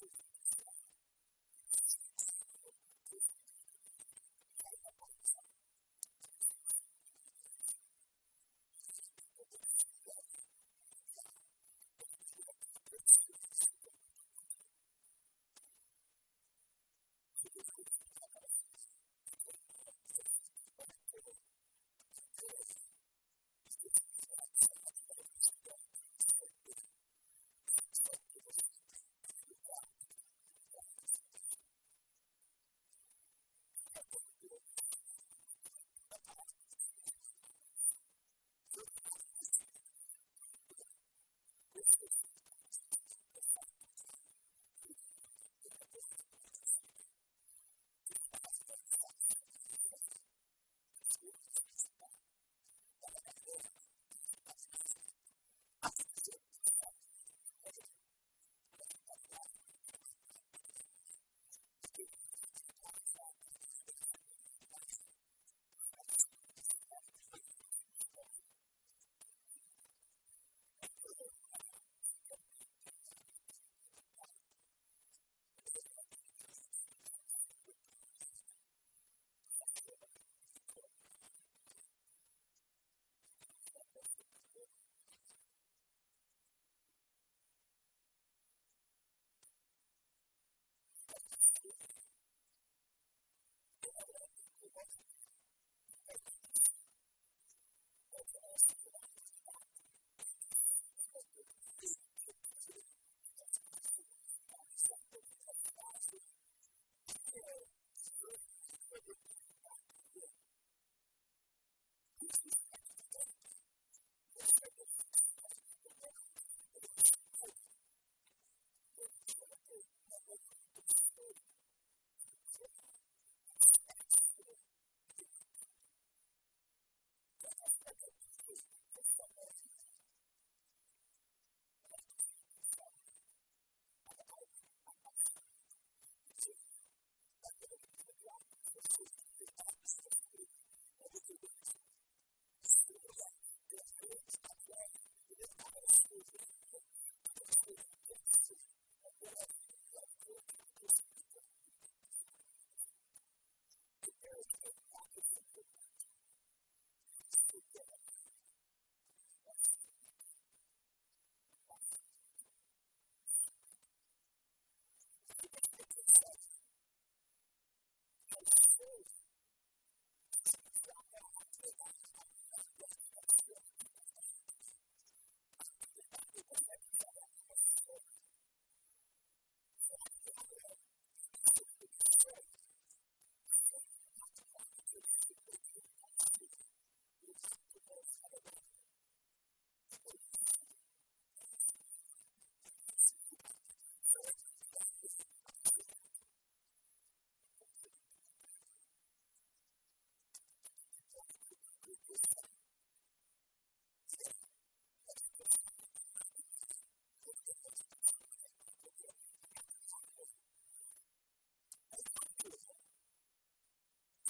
Jesus. 0.00 0.25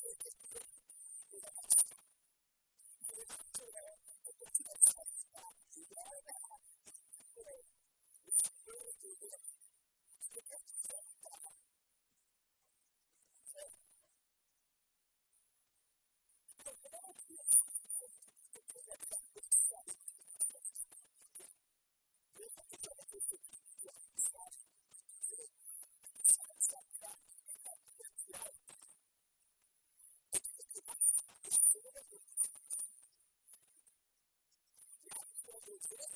Thank 0.06 0.65
you. 35.82 36.15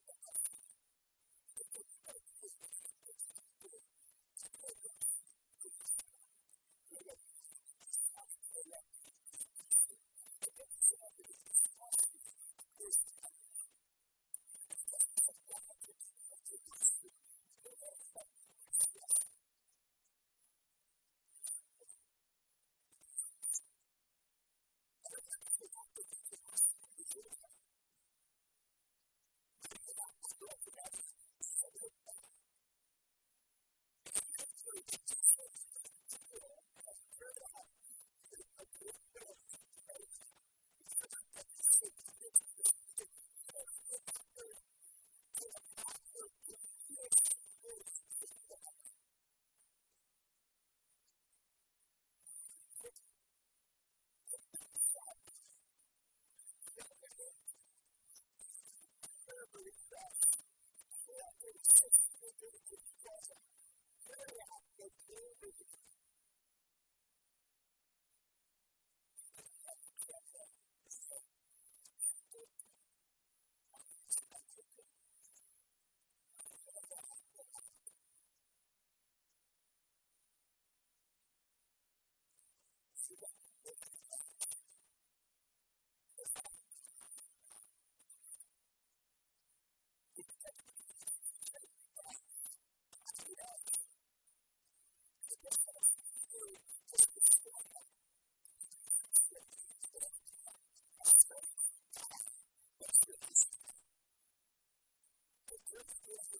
this 105.81 105.97
is 106.07 106.30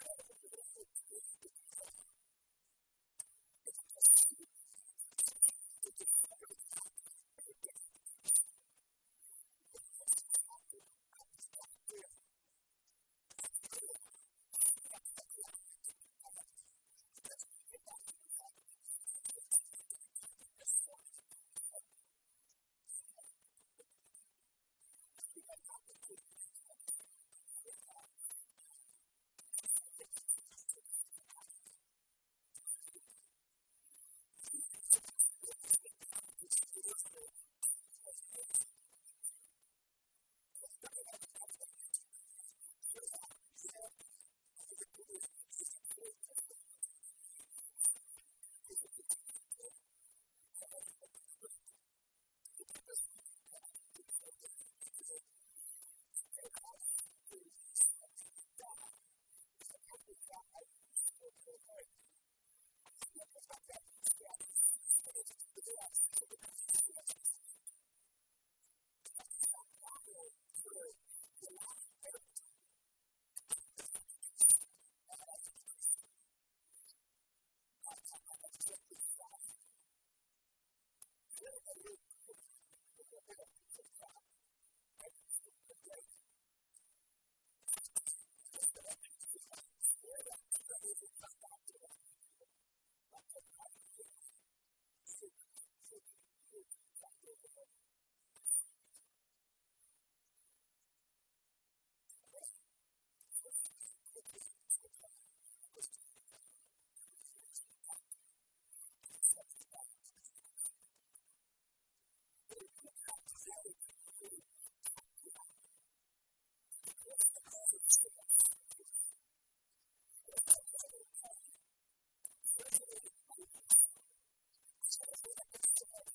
Thank 0.00 0.21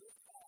this 0.00 0.47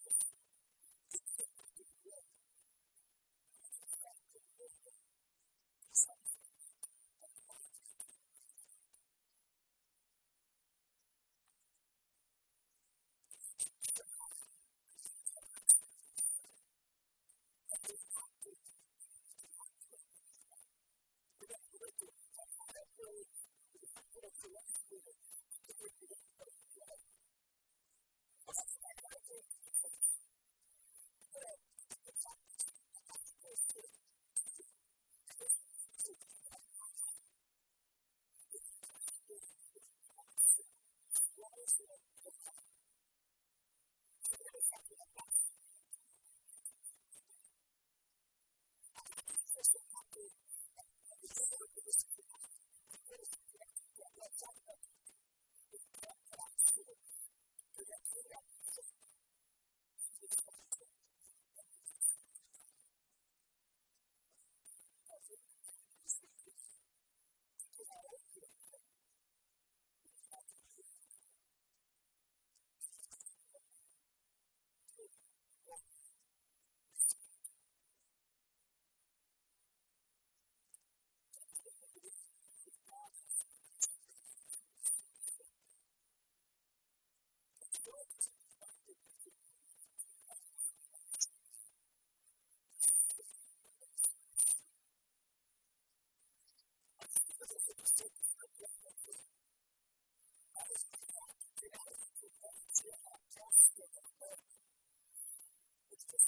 It's 105.91 106.05
just 106.11 106.27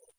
you. 0.00 0.15